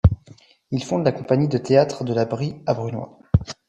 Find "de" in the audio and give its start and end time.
1.47-1.59, 2.03-2.11